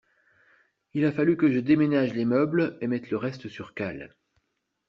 Il 0.95 1.05
a 1.05 1.11
fallu 1.11 1.37
que 1.37 1.51
je 1.51 1.59
déménage 1.59 2.15
les 2.15 2.25
meubles 2.25 2.75
et 2.81 2.87
mette 2.87 3.11
le 3.11 3.17
reste 3.17 3.49
sur 3.49 3.75
cales. 3.75 4.15